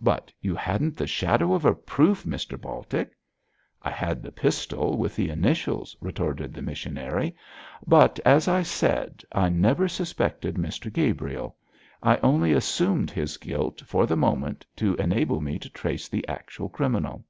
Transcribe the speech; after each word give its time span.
'But 0.00 0.32
you 0.40 0.54
hadn't 0.54 0.96
the 0.96 1.08
shadow 1.08 1.52
of 1.52 1.64
a 1.64 1.74
proof, 1.74 2.22
Mr 2.22 2.56
Baltic.' 2.56 3.10
'I 3.82 3.90
had 3.90 4.22
the 4.22 4.30
pistol 4.30 4.96
with 4.96 5.16
the 5.16 5.28
initials,' 5.28 5.96
retorted 6.00 6.54
the 6.54 6.62
missionary, 6.62 7.34
'but, 7.84 8.20
as 8.24 8.46
I 8.46 8.62
said, 8.62 9.24
I 9.32 9.48
never 9.48 9.88
suspected 9.88 10.54
Mr 10.54 10.92
Gabriel. 10.92 11.56
I 12.00 12.18
only 12.18 12.52
assumed 12.52 13.10
his 13.10 13.38
guilt 13.38 13.82
for 13.84 14.06
the 14.06 14.16
moment 14.16 14.64
to 14.76 14.94
enable 14.98 15.40
me 15.40 15.58
to 15.58 15.68
trace 15.68 16.06
the 16.06 16.24
actual 16.28 16.68
criminal. 16.68 17.24